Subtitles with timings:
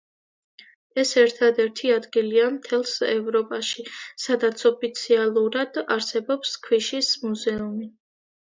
[1.01, 3.85] ეს ერთადერთი ადგილია მთელს ევროპაში,
[4.25, 7.91] სადაც ოფიციალურად არსებობს ქვიშის მუზეუმი.